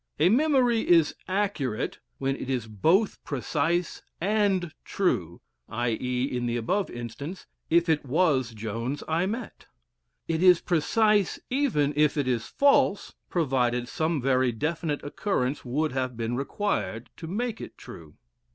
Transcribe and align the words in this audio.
A 0.17 0.29
memory 0.29 0.89
is 0.89 1.13
"accurate" 1.27 1.99
when 2.17 2.35
it 2.35 2.49
is 2.49 2.65
both 2.65 3.23
precise 3.23 4.01
and 4.19 4.73
true, 4.83 5.41
i.e. 5.69 6.23
in 6.23 6.47
the 6.47 6.57
above 6.57 6.89
instance, 6.89 7.45
if 7.69 7.87
it 7.87 8.03
was 8.03 8.55
Jones 8.55 9.03
I 9.07 9.27
met. 9.27 9.67
It 10.27 10.41
is 10.41 10.59
precise 10.59 11.39
even 11.51 11.93
if 11.95 12.17
it 12.17 12.27
is 12.27 12.47
false, 12.47 13.13
provided 13.29 13.87
some 13.87 14.19
very 14.19 14.51
definite 14.51 15.03
occurrence 15.03 15.63
would 15.63 15.91
have 15.91 16.17
been 16.17 16.35
required 16.35 17.11
to 17.17 17.27
make 17.27 17.61
it 17.61 17.77
true. 17.77 18.15